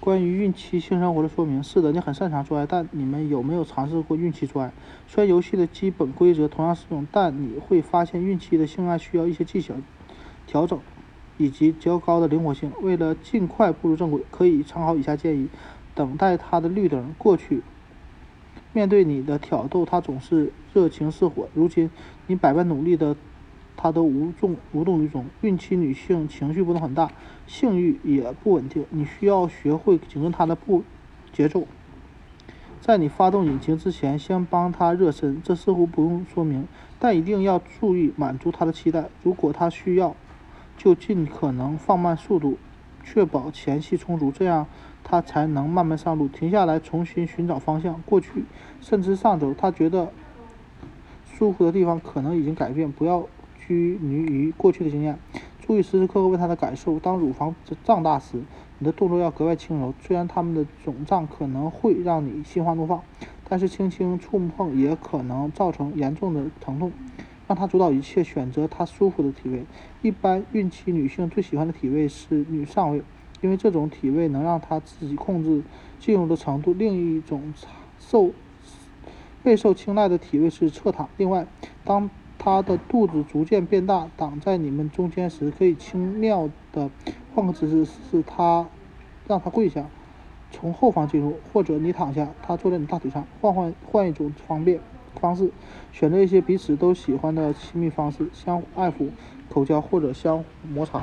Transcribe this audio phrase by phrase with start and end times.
[0.00, 4.72] 关于孕期性生活的说明：是的，你很擅长做爱，但你们有没有尝试过孕期做爱？
[5.08, 9.74] 虽然游戏的基本规则同样适用，但你会发现孕期的性爱需要一些技巧
[10.46, 10.78] 调整
[11.36, 12.70] 以及较高的灵活性。
[12.80, 15.48] 为了尽快步入正轨，可以参考以下建议：
[15.94, 17.12] 等待他的绿灯。
[17.18, 17.62] 过去，
[18.72, 21.90] 面对你的挑逗，他总是热情似火；如今，
[22.28, 23.16] 你百般努力的。
[23.78, 25.24] 她都无动无动于衷。
[25.40, 27.12] 孕期女性情绪波动很大，
[27.46, 30.82] 性欲也不稳定，你需要学会紧跟她的步
[31.32, 31.64] 节奏。
[32.80, 36.66] 在你发动引擎之前，先帮她热身，这似乎不用说明，
[36.98, 39.08] 但一定要注意满足她的期待。
[39.22, 40.16] 如果她需要，
[40.76, 42.58] 就尽可能放慢速度，
[43.04, 44.66] 确保前戏充足，这样
[45.04, 46.26] 她才能慢慢上路。
[46.26, 48.44] 停下来，重新寻找方向，过去
[48.80, 50.10] 甚至上周她觉得
[51.24, 53.28] 舒服的地方可能已经改变，不要。
[53.68, 55.18] 拘泥于过去的经验，
[55.60, 56.98] 注意时时刻刻为他的感受。
[56.98, 57.54] 当乳房
[57.84, 58.42] 胀大时，
[58.78, 59.92] 你的动作要格外轻柔。
[60.00, 63.02] 虽然他们的肿胀可能会让你心花怒放，
[63.46, 66.90] 但是轻轻触碰也可能造成严重的疼痛。
[67.46, 69.66] 让他主导一切，选择他舒服的体位。
[70.00, 73.02] 一般孕期女性最喜欢的体位是女上位，
[73.42, 75.62] 因为这种体位能让她自己控制
[76.00, 76.72] 进入的程度。
[76.72, 77.52] 另一种
[77.98, 78.32] 受
[79.42, 81.08] 备受青睐的体位是侧躺。
[81.18, 81.46] 另外，
[81.84, 82.08] 当
[82.48, 86.88] 他的肚子逐渐变大，挡在你们中间时，可以轻妙的
[87.34, 88.66] 换个姿势，是他
[89.26, 89.84] 让他跪下，
[90.50, 94.80] 从后方进入，或者你躺下，他坐在你大腿上，换换换一种方便
[95.20, 95.50] 方式，
[95.92, 99.10] 选择一些彼此都喜欢的亲密方式，相互爱抚、
[99.50, 101.02] 口交或者相互摩擦。